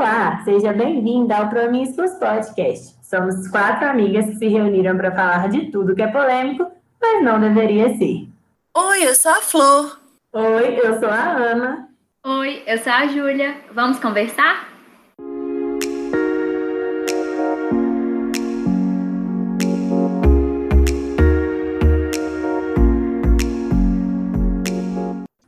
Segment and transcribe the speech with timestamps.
[0.00, 2.96] Olá, seja bem-vinda ao Promiscuous Podcast.
[3.02, 7.38] Somos quatro amigas que se reuniram para falar de tudo que é polêmico, mas não
[7.38, 8.26] deveria ser.
[8.74, 10.00] Oi, eu sou a Flor.
[10.32, 11.88] Oi, eu sou a Ana.
[12.26, 13.56] Oi, eu sou a Júlia.
[13.74, 14.69] Vamos conversar?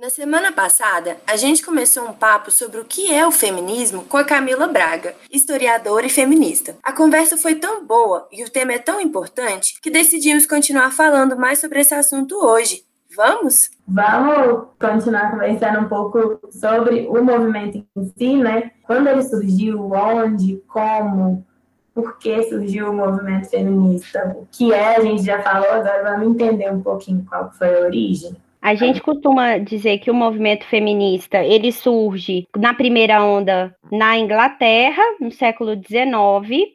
[0.03, 4.17] Na semana passada, a gente começou um papo sobre o que é o feminismo com
[4.17, 6.75] a Camila Braga, historiadora e feminista.
[6.83, 11.39] A conversa foi tão boa e o tema é tão importante que decidimos continuar falando
[11.39, 12.83] mais sobre esse assunto hoje.
[13.17, 13.71] Vamos?
[13.87, 18.73] Vamos continuar conversando um pouco sobre o movimento em si, né?
[18.83, 21.47] Quando ele surgiu, onde, como,
[21.95, 26.35] por que surgiu o movimento feminista, o que é, a gente já falou, agora vamos
[26.35, 28.37] entender um pouquinho qual foi a origem.
[28.63, 35.03] A gente costuma dizer que o movimento feminista ele surge na primeira onda na Inglaterra,
[35.19, 36.71] no século XIX,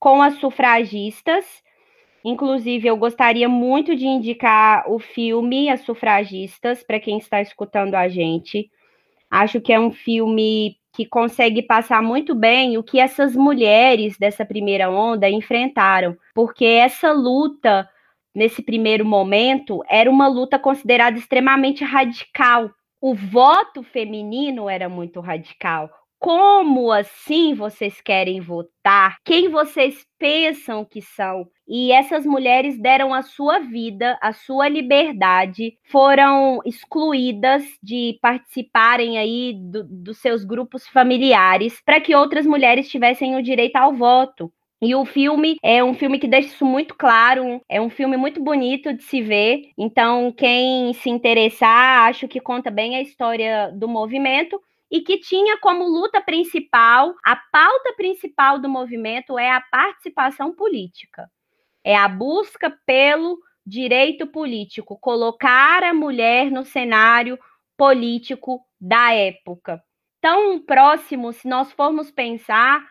[0.00, 1.44] com as sufragistas.
[2.24, 8.08] Inclusive, eu gostaria muito de indicar o filme As Sufragistas para quem está escutando a
[8.08, 8.68] gente.
[9.30, 14.44] Acho que é um filme que consegue passar muito bem o que essas mulheres dessa
[14.44, 17.88] primeira onda enfrentaram, porque essa luta
[18.34, 22.70] nesse primeiro momento, era uma luta considerada extremamente radical.
[23.00, 25.90] O voto feminino era muito radical.
[26.20, 29.18] Como assim vocês querem votar?
[29.24, 31.46] Quem vocês pensam que são?
[31.66, 39.54] E essas mulheres deram a sua vida, a sua liberdade, foram excluídas de participarem aí
[39.54, 44.52] do, dos seus grupos familiares para que outras mulheres tivessem o direito ao voto.
[44.80, 48.40] E o filme é um filme que deixa isso muito claro, é um filme muito
[48.40, 49.70] bonito de se ver.
[49.76, 55.58] Então, quem se interessar, acho que conta bem a história do movimento e que tinha
[55.58, 61.28] como luta principal, a pauta principal do movimento é a participação política.
[61.84, 67.38] É a busca pelo direito político, colocar a mulher no cenário
[67.76, 69.82] político da época.
[70.20, 72.82] Tão próximo, se nós formos pensar,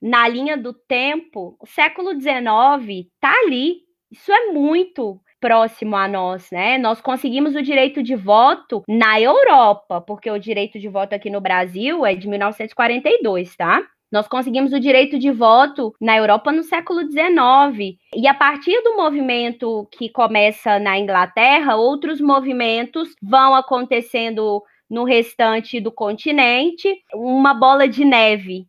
[0.00, 3.80] na linha do tempo, o século XIX está ali.
[4.10, 6.76] Isso é muito próximo a nós, né?
[6.78, 11.40] Nós conseguimos o direito de voto na Europa, porque o direito de voto aqui no
[11.40, 13.82] Brasil é de 1942, tá?
[14.12, 17.96] Nós conseguimos o direito de voto na Europa no século XIX.
[18.14, 25.80] E a partir do movimento que começa na Inglaterra, outros movimentos vão acontecendo no restante
[25.80, 28.66] do continente, uma bola de neve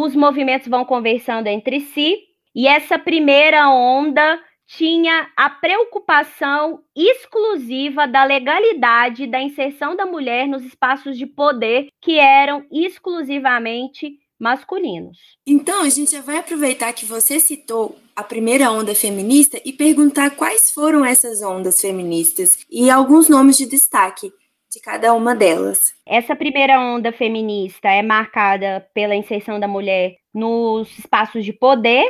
[0.00, 2.18] os movimentos vão conversando entre si,
[2.54, 10.64] e essa primeira onda tinha a preocupação exclusiva da legalidade da inserção da mulher nos
[10.64, 15.18] espaços de poder que eram exclusivamente masculinos.
[15.44, 20.36] Então, a gente já vai aproveitar que você citou a primeira onda feminista e perguntar
[20.36, 24.30] quais foram essas ondas feministas e alguns nomes de destaque
[24.78, 25.92] de cada uma delas.
[26.06, 32.08] Essa primeira onda feminista é marcada pela inserção da mulher nos espaços de poder,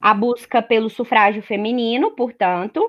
[0.00, 2.84] a busca pelo sufrágio feminino, portanto,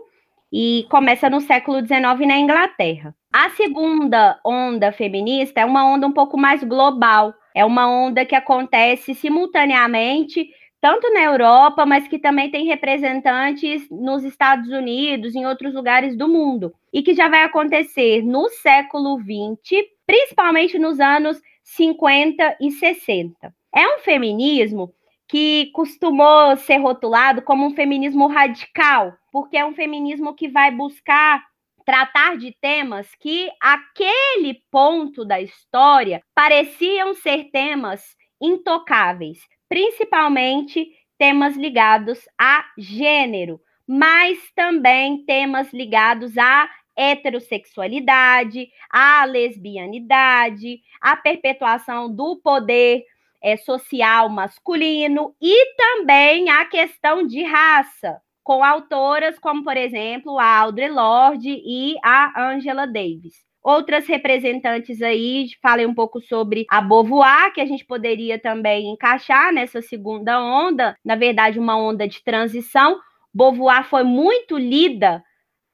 [0.51, 3.15] e começa no século XIX na Inglaterra.
[3.31, 8.35] A segunda onda feminista é uma onda um pouco mais global, é uma onda que
[8.35, 10.49] acontece simultaneamente
[10.81, 16.27] tanto na Europa, mas que também tem representantes nos Estados Unidos, em outros lugares do
[16.27, 23.53] mundo, e que já vai acontecer no século XX, principalmente nos anos 50 e 60.
[23.75, 24.93] É um feminismo
[25.27, 31.43] que costumou ser rotulado como um feminismo radical, porque é um feminismo que vai buscar
[31.85, 42.19] tratar de temas que, aquele ponto da história, pareciam ser temas intocáveis, principalmente temas ligados
[42.39, 43.59] a gênero,
[43.91, 53.03] mas também temas ligados à heterossexualidade, à lesbianidade, à perpetuação do poder
[53.41, 60.59] é, social masculino e também a questão de raça, com autoras como, por exemplo, a
[60.59, 63.43] Audre Lorde e a Angela Davis.
[63.63, 69.51] Outras representantes aí, falei um pouco sobre a Beauvoir, que a gente poderia também encaixar
[69.51, 72.99] nessa segunda onda, na verdade, uma onda de transição.
[73.33, 75.23] Beauvoir foi muito lida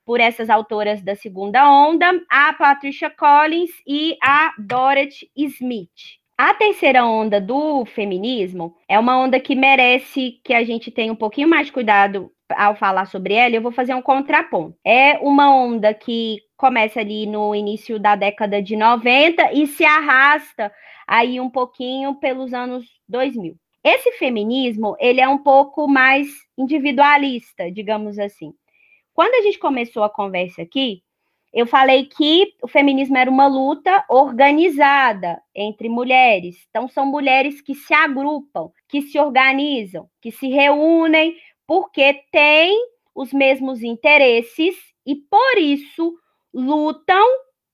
[0.06, 6.20] por essas autoras da segunda onda, a Patricia Collins e a Dorothy Smith.
[6.38, 11.16] A terceira onda do feminismo é uma onda que merece que a gente tenha um
[11.16, 14.78] pouquinho mais de cuidado ao falar sobre ela, eu vou fazer um contraponto.
[14.86, 20.72] É uma onda que começa ali no início da década de 90 e se arrasta
[21.08, 23.56] aí um pouquinho pelos anos 2000.
[23.88, 26.28] Esse feminismo, ele é um pouco mais
[26.58, 28.52] individualista, digamos assim.
[29.14, 31.04] Quando a gente começou a conversa aqui,
[31.54, 36.66] eu falei que o feminismo era uma luta organizada entre mulheres.
[36.68, 41.38] Então, são mulheres que se agrupam, que se organizam, que se reúnem,
[41.68, 42.76] porque têm
[43.14, 46.18] os mesmos interesses e, por isso,
[46.52, 47.28] lutam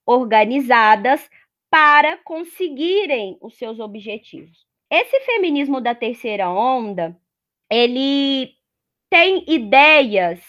[0.05, 1.29] organizadas
[1.69, 4.69] para conseguirem os seus objetivos.
[4.91, 7.17] Esse feminismo da terceira onda,
[7.71, 8.53] ele
[9.09, 10.41] tem ideias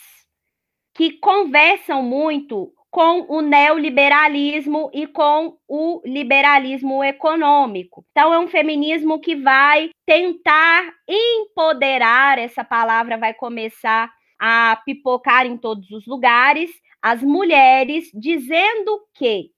[0.95, 8.05] que conversam muito com o neoliberalismo e com o liberalismo econômico.
[8.11, 15.57] Então, é um feminismo que vai tentar empoderar essa palavra, vai começar a pipocar em
[15.57, 19.51] todos os lugares, as mulheres, dizendo que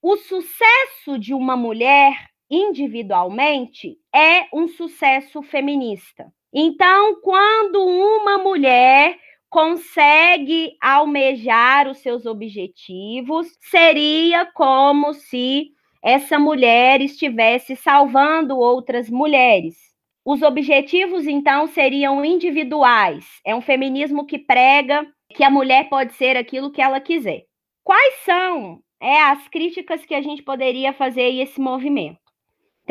[0.00, 6.30] o sucesso de uma mulher individualmente é um sucesso feminista.
[6.52, 9.18] Então, quando uma mulher
[9.48, 15.70] consegue almejar os seus objetivos, seria como se
[16.02, 19.76] essa mulher estivesse salvando outras mulheres.
[20.24, 23.26] Os objetivos, então, seriam individuais.
[23.46, 27.44] É um feminismo que prega que a mulher pode ser aquilo que ela quiser.
[27.82, 32.21] Quais são é, as críticas que a gente poderia fazer a esse movimento?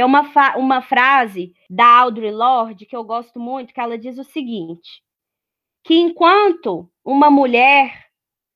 [0.01, 0.23] Tem uma,
[0.57, 5.03] uma frase da Audre Lorde que eu gosto muito, que ela diz o seguinte:
[5.85, 8.07] que enquanto uma mulher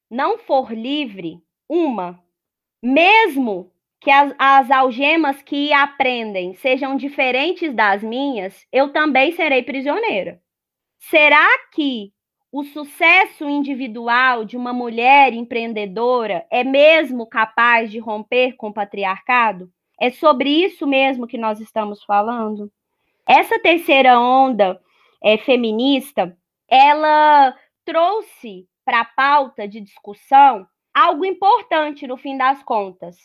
[0.09, 1.37] não for livre,
[1.69, 2.19] uma,
[2.81, 3.71] mesmo
[4.01, 10.41] que as, as algemas que aprendem sejam diferentes das minhas, eu também serei prisioneira.
[10.99, 12.11] Será que
[12.51, 19.71] o sucesso individual de uma mulher empreendedora é mesmo capaz de romper com o patriarcado?
[19.99, 22.71] É sobre isso mesmo que nós estamos falando?
[23.27, 24.79] Essa terceira onda
[25.23, 26.37] é, feminista,
[26.67, 33.17] ela trouxe para a pauta de discussão algo importante no fim das contas,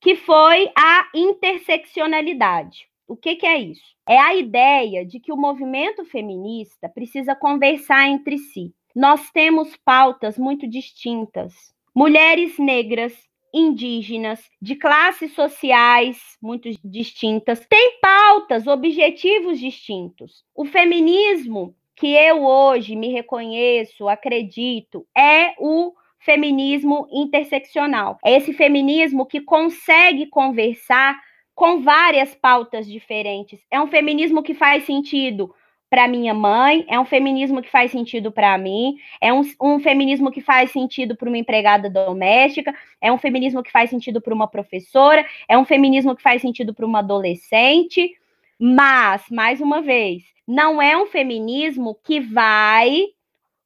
[0.00, 2.88] que foi a interseccionalidade.
[3.06, 3.94] O que, que, é isso?
[4.08, 8.74] É a ideia de que o movimento feminista precisa conversar entre si.
[8.94, 11.74] Nós temos pautas muito distintas.
[11.94, 13.12] Mulheres negras,
[13.54, 20.44] indígenas, de classes sociais muito distintas, têm pautas, objetivos distintos.
[20.54, 28.18] O feminismo que eu hoje me reconheço, acredito, é o feminismo interseccional.
[28.24, 31.16] É esse feminismo que consegue conversar
[31.54, 33.60] com várias pautas diferentes.
[33.70, 35.54] É um feminismo que faz sentido
[35.94, 40.28] para minha mãe, é um feminismo que faz sentido para mim, é um, um, feminismo
[40.28, 44.48] que faz sentido para uma empregada doméstica, é um feminismo que faz sentido para uma
[44.48, 48.12] professora, é um feminismo que faz sentido para uma adolescente,
[48.58, 53.04] mas, mais uma vez, não é um feminismo que vai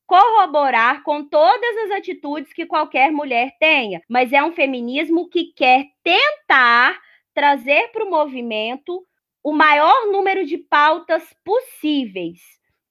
[0.07, 5.87] corroborar com todas as atitudes que qualquer mulher tenha, mas é um feminismo que quer
[6.05, 6.95] tentar
[7.33, 9.03] trazer para o movimento
[9.49, 12.39] o maior número de pautas possíveis,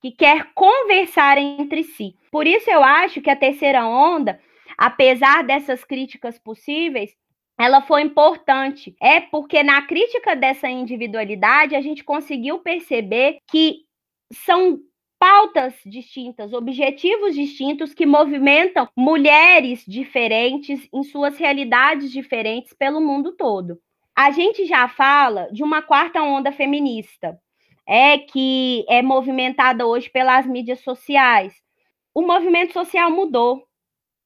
[0.01, 2.15] que quer conversar entre si.
[2.31, 4.39] Por isso eu acho que a terceira onda,
[4.75, 7.15] apesar dessas críticas possíveis,
[7.59, 8.95] ela foi importante.
[9.00, 13.83] É porque na crítica dessa individualidade a gente conseguiu perceber que
[14.33, 14.80] são
[15.19, 23.80] pautas distintas, objetivos distintos que movimentam mulheres diferentes em suas realidades diferentes pelo mundo todo.
[24.18, 27.40] A gente já fala de uma quarta onda feminista,
[27.88, 31.54] é que é movimentada hoje pelas mídias sociais.
[32.16, 33.68] O movimento social mudou.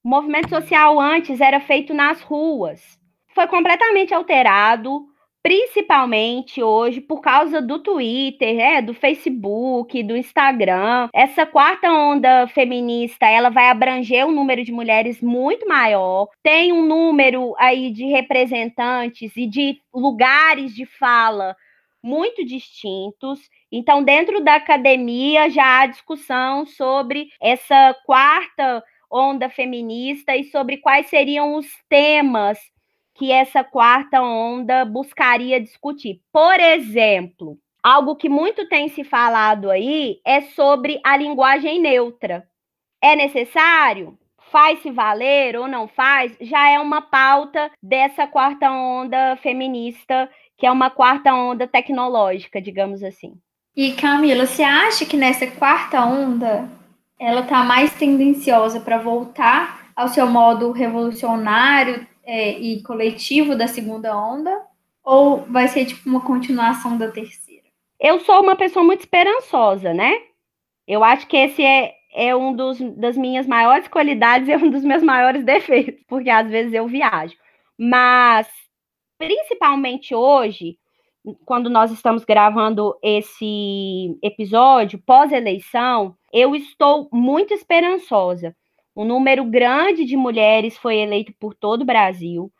[0.02, 2.98] O movimento social antes era feito nas ruas.
[3.34, 5.04] Foi completamente alterado,
[5.42, 11.08] principalmente hoje por causa do Twitter, é, do Facebook, do Instagram.
[11.12, 16.28] Essa quarta onda feminista, ela vai abranger um número de mulheres muito maior.
[16.42, 21.56] Tem um número aí de representantes e de lugares de fala
[22.02, 23.40] muito distintos.
[23.70, 31.06] Então, dentro da academia já há discussão sobre essa quarta onda feminista e sobre quais
[31.06, 32.58] seriam os temas
[33.14, 36.20] que essa quarta onda buscaria discutir.
[36.32, 42.46] Por exemplo, algo que muito tem se falado aí é sobre a linguagem neutra.
[43.02, 44.18] É necessário?
[44.50, 46.36] Faz-se valer ou não faz?
[46.40, 50.28] Já é uma pauta dessa quarta onda feminista,
[50.58, 53.34] que é uma quarta onda tecnológica, digamos assim.
[53.74, 56.68] E Camila, você acha que nessa quarta onda
[57.18, 64.16] ela está mais tendenciosa para voltar ao seu modo revolucionário é, e coletivo da segunda
[64.16, 64.66] onda?
[65.04, 67.62] Ou vai ser tipo uma continuação da terceira?
[67.98, 70.12] Eu sou uma pessoa muito esperançosa, né?
[70.86, 74.84] Eu acho que esse é, é um dos, das minhas maiores qualidades e um dos
[74.84, 77.34] meus maiores defeitos, porque às vezes eu viajo.
[77.78, 78.48] Mas,
[79.18, 80.78] principalmente hoje,
[81.44, 88.54] quando nós estamos gravando esse episódio, pós-eleição, eu estou muito esperançosa.
[88.94, 92.52] Um número grande de mulheres foi eleito por todo o Brasil.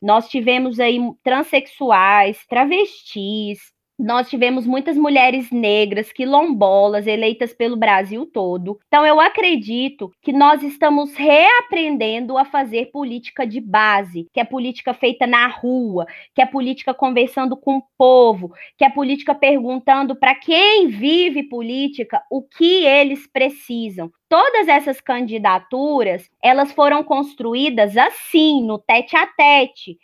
[0.00, 3.58] Nós tivemos aí transexuais, travestis,
[4.00, 8.80] nós tivemos muitas mulheres negras, quilombolas, eleitas pelo Brasil todo.
[8.88, 14.94] Então, eu acredito que nós estamos reaprendendo a fazer política de base, que é política
[14.94, 20.34] feita na rua, que é política conversando com o povo, que é política perguntando para
[20.34, 24.10] quem vive política o que eles precisam.
[24.30, 29.98] Todas essas candidaturas, elas foram construídas assim, no tete a tete.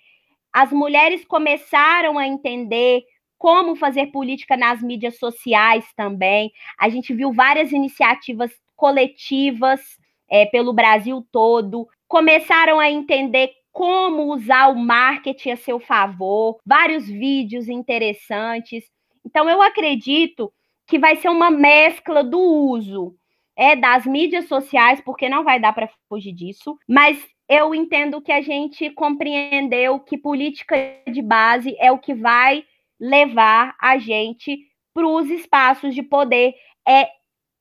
[0.52, 3.02] As mulheres começaram a entender
[3.38, 6.52] como fazer política nas mídias sociais também.
[6.78, 9.80] A gente viu várias iniciativas coletivas
[10.28, 17.06] é, pelo Brasil todo, começaram a entender como usar o marketing a seu favor, vários
[17.06, 18.84] vídeos interessantes.
[19.24, 20.52] Então, eu acredito
[20.86, 23.14] que vai ser uma mescla do uso
[23.56, 28.30] é das mídias sociais, porque não vai dar para fugir disso, mas eu entendo que
[28.30, 30.76] a gente compreendeu que política
[31.10, 32.64] de base é o que vai
[32.98, 34.58] levar a gente
[34.94, 36.54] para os espaços de poder,
[36.86, 37.08] é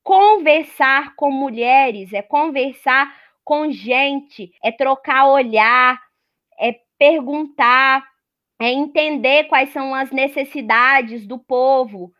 [0.04, 3.14] conversar com mulheres, é conversar
[3.44, 6.00] com gente, é trocar olhar,
[6.60, 8.06] é perguntar,
[8.60, 12.12] é entender quais são as necessidades do povo.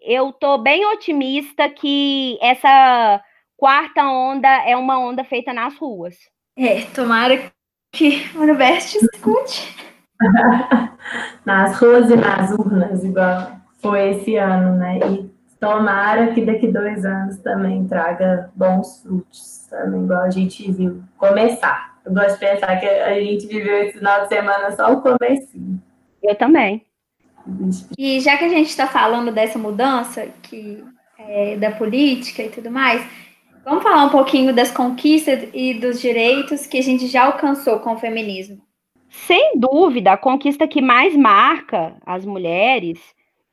[0.00, 3.22] Eu estou bem otimista que essa
[3.56, 6.16] quarta onda é uma onda feita nas ruas.
[6.56, 7.52] É, tomara
[7.92, 9.91] que o universo escute.
[11.44, 14.98] nas ruas e nas urnas, igual foi esse ano, né?
[14.98, 21.02] E tomara que daqui dois anos também traga bons frutos, também, igual a gente viu
[21.16, 21.92] começar.
[22.04, 25.80] Eu gosto de pensar que a gente viveu esse final de semana só o comecinho.
[26.22, 26.84] Eu também.
[27.98, 30.84] E já que a gente está falando dessa mudança que
[31.18, 33.04] é, da política e tudo mais,
[33.64, 37.94] vamos falar um pouquinho das conquistas e dos direitos que a gente já alcançou com
[37.94, 38.60] o feminismo.
[39.12, 42.98] Sem dúvida, a conquista que mais marca as mulheres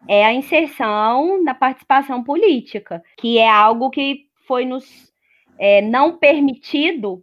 [0.07, 5.11] é a inserção na participação política, que é algo que foi nos
[5.59, 7.21] é, não permitido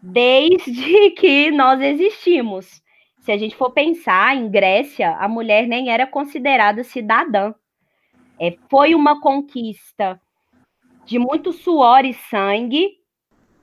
[0.00, 2.82] desde que nós existimos.
[3.20, 7.54] Se a gente for pensar em Grécia, a mulher nem era considerada cidadã.
[8.38, 10.20] É, foi uma conquista
[11.06, 12.98] de muito suor e sangue,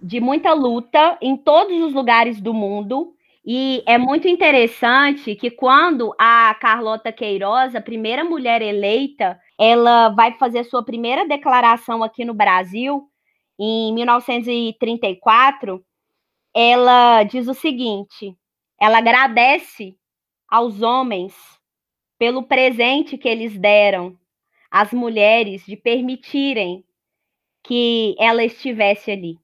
[0.02, 3.14] de muita luta em todos os lugares do mundo,
[3.50, 10.38] e é muito interessante que quando a Carlota Queiroz, a primeira mulher eleita, ela vai
[10.38, 13.10] fazer sua primeira declaração aqui no Brasil,
[13.58, 15.82] em 1934,
[16.54, 18.36] ela diz o seguinte:
[18.82, 19.96] ela agradece
[20.50, 21.34] aos homens
[22.20, 24.20] pelo presente que eles deram
[24.70, 26.84] às mulheres de permitirem
[27.64, 29.40] que ela estivesse ali.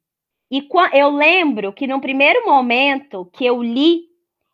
[0.54, 0.62] E
[0.94, 4.02] eu lembro que no primeiro momento que eu li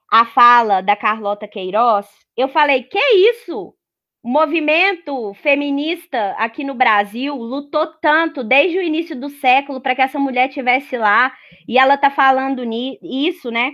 [0.09, 2.97] a fala da Carlota Queiroz, eu falei: que
[3.29, 3.75] isso?
[4.23, 10.01] O movimento feminista aqui no Brasil lutou tanto desde o início do século para que
[10.01, 11.33] essa mulher estivesse lá,
[11.67, 12.63] e ela está falando
[13.03, 13.73] isso, né?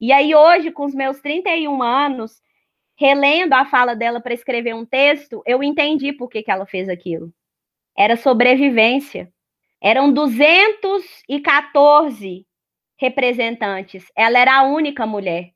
[0.00, 2.40] E aí, hoje, com os meus 31 anos,
[2.96, 6.88] relendo a fala dela para escrever um texto, eu entendi por que, que ela fez
[6.88, 7.32] aquilo.
[7.98, 9.33] Era sobrevivência.
[9.84, 12.44] Eram 214
[12.98, 14.10] representantes.
[14.16, 15.50] Ela era a única mulher.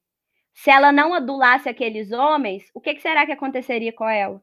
[0.52, 4.42] Se ela não adulasse aqueles homens, o que, que será que aconteceria com ela?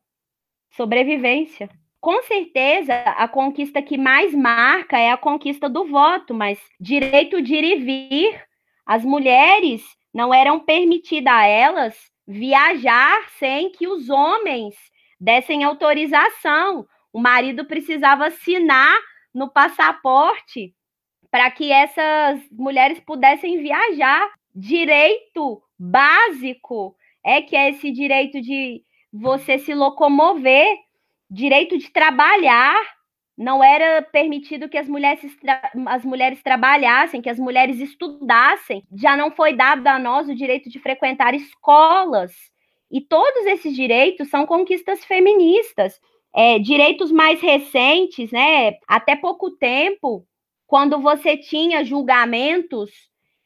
[0.71, 1.69] Sobrevivência.
[2.01, 7.53] Com certeza, a conquista que mais marca é a conquista do voto, mas direito de
[7.53, 8.43] ir e vir.
[8.87, 11.95] As mulheres não eram permitidas a elas
[12.27, 14.73] viajar sem que os homens
[15.19, 16.87] dessem autorização.
[17.13, 18.99] O marido precisava assinar
[19.35, 20.73] no passaporte
[21.29, 24.31] para que essas mulheres pudessem viajar.
[24.55, 30.65] Direito básico é que é esse direito de você se locomover,
[31.29, 32.81] direito de trabalhar.
[33.37, 35.37] Não era permitido que as mulheres,
[35.87, 38.83] as mulheres trabalhassem, que as mulheres estudassem.
[38.95, 42.31] Já não foi dado a nós o direito de frequentar escolas.
[42.89, 45.99] E todos esses direitos são conquistas feministas.
[46.35, 48.73] É, direitos mais recentes, né?
[48.87, 50.27] Até pouco tempo,
[50.67, 52.91] quando você tinha julgamentos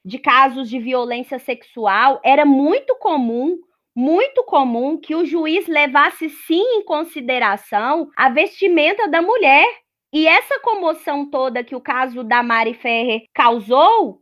[0.04, 3.60] de casos de violência sexual, era muito comum,
[3.96, 9.68] muito comum que o juiz levasse sim em consideração a vestimenta da mulher.
[10.12, 14.22] E essa comoção toda que o caso da Mari Ferrer causou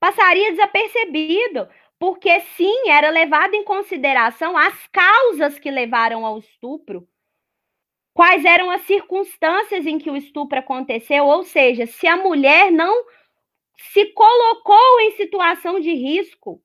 [0.00, 1.68] passaria desapercebido,
[1.98, 7.06] porque sim, era levado em consideração as causas que levaram ao estupro.
[8.16, 13.04] Quais eram as circunstâncias em que o estupro aconteceu, ou seja, se a mulher não
[13.92, 16.62] se colocou em situação de risco.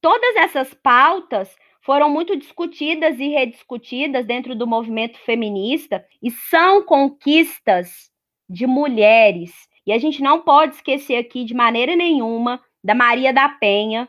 [0.00, 8.08] Todas essas pautas foram muito discutidas e rediscutidas dentro do movimento feminista e são conquistas
[8.48, 9.52] de mulheres.
[9.84, 14.08] E a gente não pode esquecer aqui de maneira nenhuma da Maria da Penha,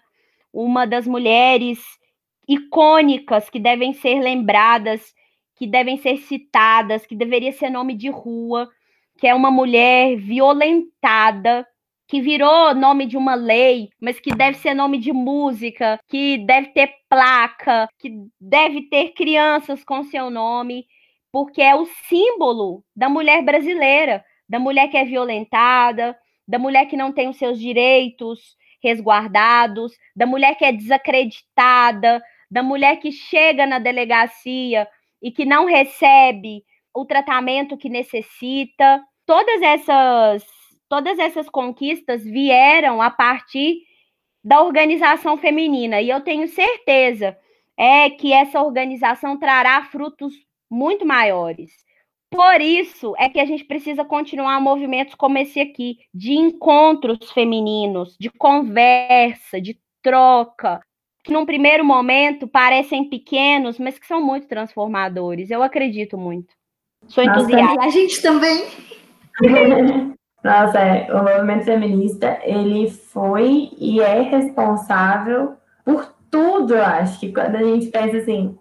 [0.54, 1.84] uma das mulheres
[2.48, 5.16] icônicas que devem ser lembradas,
[5.56, 8.70] que devem ser citadas, que deveria ser nome de rua,
[9.18, 11.66] que é uma mulher violentada
[12.08, 16.68] que virou nome de uma lei, mas que deve ser nome de música, que deve
[16.68, 20.86] ter placa, que deve ter crianças com seu nome,
[21.32, 26.16] porque é o símbolo da mulher brasileira, da mulher que é violentada,
[26.48, 32.22] da mulher que não tem os seus direitos resguardados, da mulher que é desacreditada,
[32.52, 34.88] da mulher que chega na delegacia
[35.22, 39.04] e que não recebe o tratamento que necessita.
[39.26, 40.46] Todas essas
[40.88, 43.82] todas essas conquistas vieram a partir
[44.44, 47.36] da organização feminina e eu tenho certeza
[47.78, 50.34] é que essa organização trará frutos
[50.70, 51.74] muito maiores.
[52.30, 58.16] Por isso é que a gente precisa continuar movimentos como esse aqui, de encontros femininos,
[58.20, 60.82] de conversa, de troca,
[61.26, 65.50] que num primeiro momento parecem pequenos, mas que são muito transformadores.
[65.50, 66.54] Eu acredito muito.
[67.08, 67.84] Sou entusiasta.
[67.84, 68.64] a gente também.
[70.44, 77.34] Nossa, é, o movimento feminista, ele foi e é responsável por tudo, eu acho, que
[77.34, 78.56] quando a gente pensa assim,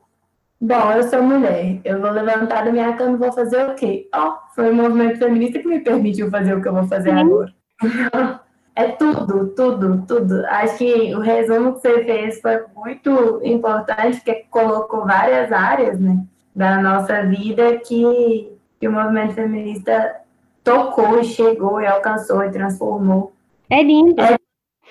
[0.58, 4.08] bom, eu sou mulher, eu vou levantar da minha cama e vou fazer o quê?
[4.14, 7.10] Ó, oh, foi o movimento feminista que me permitiu fazer o que eu vou fazer
[7.10, 7.52] agora.
[8.76, 10.44] é tudo, tudo, tudo.
[10.46, 16.24] Acho que o resumo que você fez foi muito importante, porque colocou várias áreas, né,
[16.54, 20.16] da nossa vida que, que o movimento feminista
[20.62, 23.32] tocou e chegou e alcançou e transformou.
[23.70, 24.20] É lindo.
[24.20, 24.36] É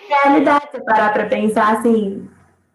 [0.08, 2.30] realidade, você parar para pensar assim,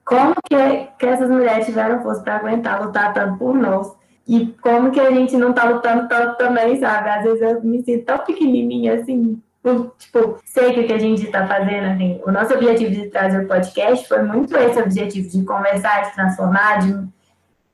[0.05, 3.97] como que, que essas mulheres tiveram força para aguentar lutar tanto por nós.
[4.27, 7.09] E como que a gente não tá lutando tanto também, sabe?
[7.09, 10.99] Às vezes eu me sinto tão pequenininha assim, por, tipo, sei que o que a
[10.99, 15.29] gente está fazendo, assim, o nosso objetivo de trazer o podcast foi muito esse objetivo
[15.29, 17.09] de conversar, de transformar, de,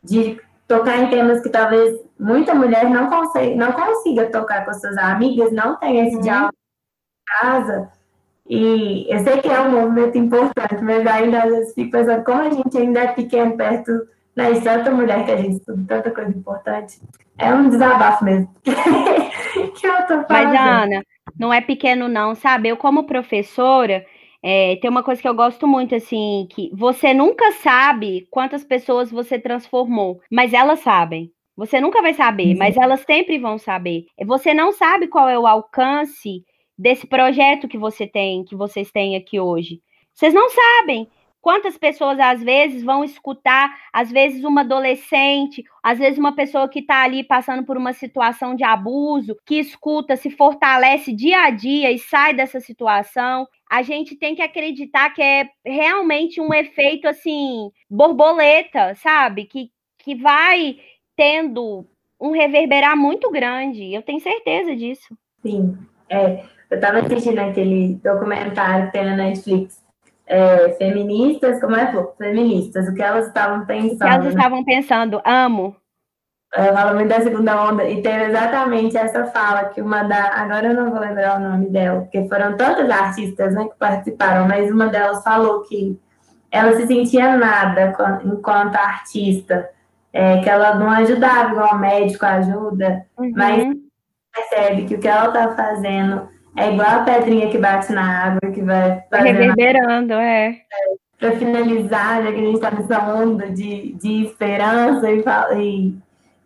[0.02, 4.96] de tocar em temas que talvez muita mulher não, consegue, não consiga tocar com suas
[4.98, 6.22] amigas, não tem esse uhum.
[6.22, 7.88] diálogo em casa.
[8.48, 12.42] E eu sei que é um movimento importante, mas ainda às vezes fico pensando como
[12.42, 13.92] a gente ainda é pequeno perto
[14.36, 17.00] de tanta mulher que a gente estuda, tanta coisa importante.
[17.38, 18.52] É um desabafo mesmo.
[18.64, 21.04] que eu tô Mas, Ana,
[21.38, 22.68] não é pequeno, não, sabe?
[22.68, 24.04] Eu, como professora,
[24.42, 29.10] é, tem uma coisa que eu gosto muito, assim, que você nunca sabe quantas pessoas
[29.10, 31.30] você transformou, mas elas sabem.
[31.56, 32.58] Você nunca vai saber, uhum.
[32.58, 34.06] mas elas sempre vão saber.
[34.26, 36.44] Você não sabe qual é o alcance
[36.76, 39.80] desse projeto que você tem, que vocês têm aqui hoje.
[40.12, 41.08] Vocês não sabem.
[41.44, 46.78] Quantas pessoas às vezes vão escutar, às vezes uma adolescente, às vezes uma pessoa que
[46.78, 51.90] está ali passando por uma situação de abuso, que escuta, se fortalece dia a dia
[51.92, 53.46] e sai dessa situação.
[53.70, 59.44] A gente tem que acreditar que é realmente um efeito assim, borboleta, sabe?
[59.44, 60.78] Que, que vai
[61.14, 61.86] tendo
[62.18, 63.92] um reverberar muito grande.
[63.92, 65.14] Eu tenho certeza disso.
[65.42, 65.76] Sim.
[66.08, 69.83] É, eu estava assistindo aquele documentário que tem na Netflix
[70.26, 73.94] é, feministas, como é que Feministas, o que elas estavam pensando.
[73.94, 74.30] O que elas né?
[74.30, 75.76] estavam pensando, amo.
[76.56, 80.34] Eu falo muito da segunda onda, e teve exatamente essa fala que uma da.
[80.36, 84.46] Agora eu não vou lembrar o nome dela, porque foram tantas artistas né, que participaram,
[84.46, 85.98] mas uma delas falou que
[86.52, 87.92] ela se sentia nada
[88.24, 89.68] enquanto artista,
[90.12, 93.32] é, que ela não ajudava igual o médico ajuda, uhum.
[93.34, 93.74] mas
[94.32, 98.50] percebe que o que ela está fazendo é igual a pedrinha que bate na água,
[98.52, 100.48] que vai Reverberando, é.
[100.48, 100.60] é
[101.18, 105.24] Para finalizar, já que a gente está nessa onda de, de esperança e,
[105.58, 105.94] e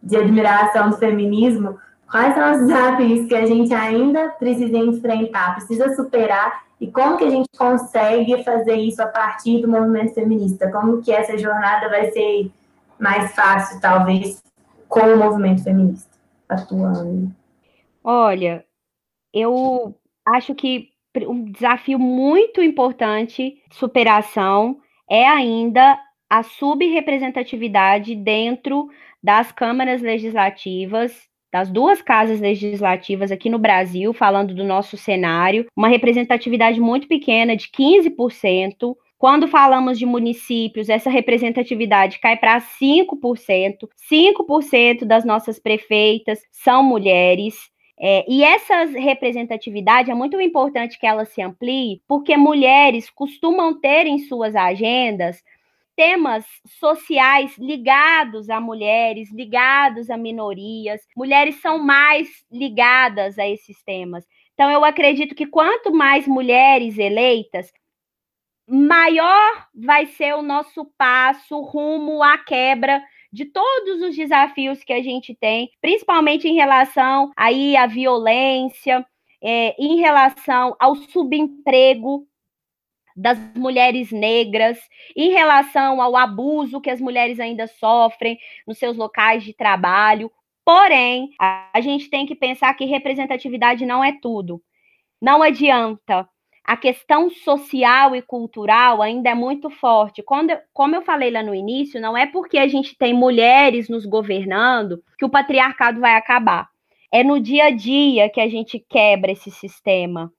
[0.02, 1.78] de admiração do feminismo,
[2.10, 7.24] quais são os desafios que a gente ainda precisa enfrentar, precisa superar e como que
[7.24, 10.70] a gente consegue fazer isso a partir do movimento feminista?
[10.70, 12.50] Como que essa jornada vai ser
[12.98, 14.42] mais fácil, talvez,
[14.88, 16.08] com o movimento feminista
[16.48, 17.30] atuando?
[18.02, 18.64] Olha,
[19.34, 19.94] eu
[20.34, 20.88] acho que
[21.26, 24.78] um desafio muito importante de superação
[25.10, 28.88] é ainda a subrepresentatividade dentro
[29.22, 35.88] das câmaras legislativas, das duas casas legislativas aqui no Brasil, falando do nosso cenário, uma
[35.88, 38.94] representatividade muito pequena, de 15%.
[39.16, 43.88] Quando falamos de municípios, essa representatividade cai para 5%.
[44.12, 47.54] 5% das nossas prefeitas são mulheres.
[48.00, 54.06] É, e essa representatividade é muito importante que ela se amplie, porque mulheres costumam ter
[54.06, 55.42] em suas agendas
[55.96, 56.44] temas
[56.78, 61.00] sociais ligados a mulheres, ligados a minorias.
[61.16, 64.24] Mulheres são mais ligadas a esses temas.
[64.54, 67.72] Então, eu acredito que quanto mais mulheres eleitas,
[68.68, 75.02] maior vai ser o nosso passo rumo à quebra de todos os desafios que a
[75.02, 79.04] gente tem, principalmente em relação aí à violência,
[79.42, 82.26] é, em relação ao subemprego,
[83.18, 84.78] das mulheres negras,
[85.16, 90.30] em relação ao abuso que as mulheres ainda sofrem nos seus locais de trabalho.
[90.64, 94.62] Porém, a gente tem que pensar que representatividade não é tudo.
[95.20, 96.28] Não adianta.
[96.68, 100.22] A questão social e cultural ainda é muito forte.
[100.22, 104.04] Quando, como eu falei lá no início, não é porque a gente tem mulheres nos
[104.04, 106.68] governando que o patriarcado vai acabar.
[107.10, 110.30] É no dia a dia que a gente quebra esse sistema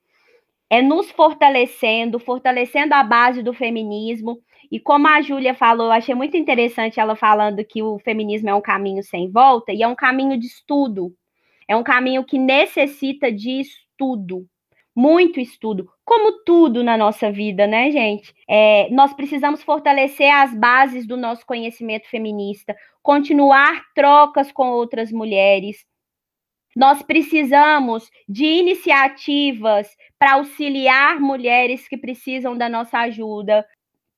[0.69, 4.39] é nos fortalecendo, fortalecendo a base do feminismo.
[4.71, 8.53] E como a Júlia falou, eu achei muito interessante ela falando que o feminismo é
[8.53, 11.11] um caminho sem volta, e é um caminho de estudo.
[11.67, 14.45] É um caminho que necessita de estudo,
[14.99, 18.35] muito estudo, como tudo na nossa vida, né, gente?
[18.49, 25.85] É, nós precisamos fortalecer as bases do nosso conhecimento feminista, continuar trocas com outras mulheres,
[26.75, 29.87] nós precisamos de iniciativas
[30.19, 33.65] para auxiliar mulheres que precisam da nossa ajuda,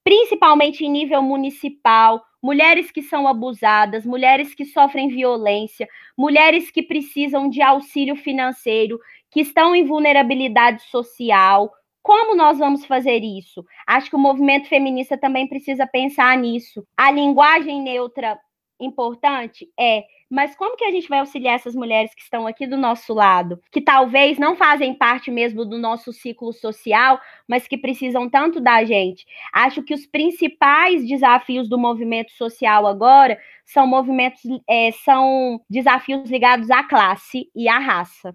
[0.03, 7.47] principalmente em nível municipal, mulheres que são abusadas, mulheres que sofrem violência, mulheres que precisam
[7.47, 8.99] de auxílio financeiro,
[9.31, 11.71] que estão em vulnerabilidade social.
[12.03, 13.65] Como nós vamos fazer isso?
[13.87, 16.85] Acho que o movimento feminista também precisa pensar nisso.
[16.97, 18.37] A linguagem neutra
[18.79, 22.77] importante é mas como que a gente vai auxiliar essas mulheres que estão aqui do
[22.77, 28.29] nosso lado, que talvez não fazem parte mesmo do nosso ciclo social, mas que precisam
[28.29, 29.25] tanto da gente?
[29.51, 34.39] Acho que os principais desafios do movimento social agora são movimentos,
[34.69, 38.33] é, são desafios ligados à classe e à raça.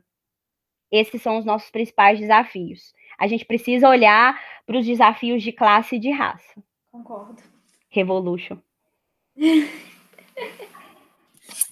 [0.96, 2.94] Esses são os nossos principais desafios.
[3.18, 6.62] A gente precisa olhar para os desafios de classe e de raça.
[6.90, 7.42] Concordo.
[7.88, 8.58] Revolution.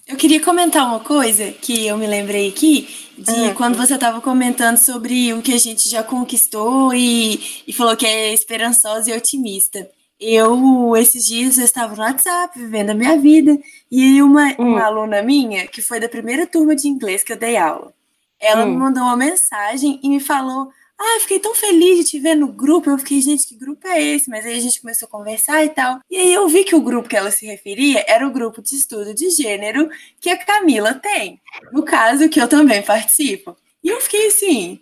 [0.07, 3.53] Eu queria comentar uma coisa que eu me lembrei aqui, de uhum.
[3.55, 8.05] quando você estava comentando sobre o que a gente já conquistou e, e falou que
[8.05, 9.89] é esperançosa e otimista.
[10.19, 13.57] Eu, esses dias, eu estava no WhatsApp, vivendo a minha vida,
[13.91, 14.73] e uma, uhum.
[14.73, 17.91] uma aluna minha, que foi da primeira turma de inglês que eu dei aula,
[18.39, 18.71] ela uhum.
[18.71, 22.47] me mandou uma mensagem e me falou ah, fiquei tão feliz de te ver no
[22.47, 22.89] grupo.
[22.89, 24.29] Eu fiquei, gente, que grupo é esse?
[24.29, 25.99] Mas aí a gente começou a conversar e tal.
[26.09, 28.75] E aí eu vi que o grupo que ela se referia era o grupo de
[28.75, 29.89] estudo de gênero
[30.21, 31.41] que a Camila tem.
[31.73, 33.57] No caso, que eu também participo.
[33.83, 34.79] E eu fiquei assim,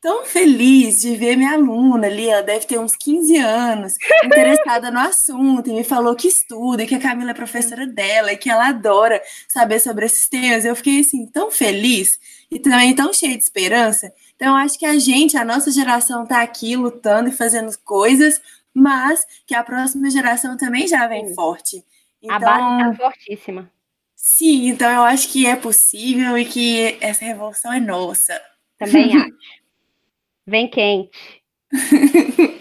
[0.00, 4.98] tão feliz de ver minha aluna ali, ela deve ter uns 15 anos, interessada no
[4.98, 8.48] assunto, e me falou que estuda, e que a Camila é professora dela, e que
[8.48, 10.64] ela adora saber sobre esses temas.
[10.64, 12.18] Eu fiquei assim, tão feliz
[12.50, 14.12] e também tão cheia de esperança.
[14.36, 18.40] Então, acho que a gente, a nossa geração, está aqui lutando e fazendo coisas,
[18.72, 21.34] mas que a próxima geração também já vem Sim.
[21.34, 21.84] forte.
[22.22, 23.70] Então, a base está fortíssima.
[24.16, 28.38] Sim, então eu acho que é possível e que essa revolução é nossa.
[28.78, 29.30] Também acho.
[30.50, 31.16] Vem quente.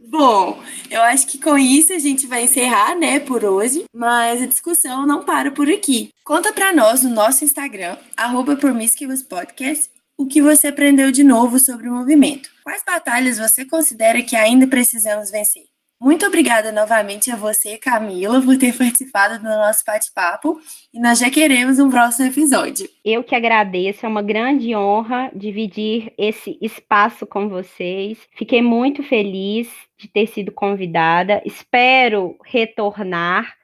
[0.00, 4.46] Bom, eu acho que com isso a gente vai encerrar, né, por hoje, mas a
[4.46, 6.10] discussão não para por aqui.
[6.24, 11.88] Conta para nós no nosso Instagram, arroba Podcast, o que você aprendeu de novo sobre
[11.88, 12.50] o movimento.
[12.64, 15.71] Quais batalhas você considera que ainda precisamos vencer?
[16.02, 20.60] Muito obrigada novamente a você, Camila, por ter participado do nosso bate-papo
[20.92, 22.88] e nós já queremos um próximo episódio.
[23.04, 28.18] Eu que agradeço, é uma grande honra dividir esse espaço com vocês.
[28.36, 33.54] Fiquei muito feliz de ter sido convidada, espero retornar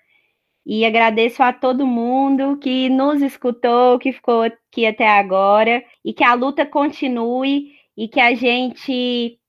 [0.64, 6.22] e agradeço a todo mundo que nos escutou, que ficou aqui até agora e que
[6.22, 9.40] a luta continue e que a gente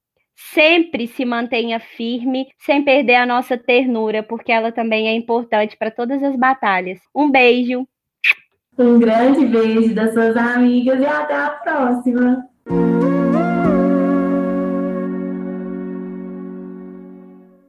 [0.54, 5.92] sempre se mantenha firme, sem perder a nossa ternura, porque ela também é importante para
[5.92, 7.00] todas as batalhas.
[7.14, 7.88] Um beijo.
[8.78, 12.46] Um grande beijo das suas amigas e até a próxima.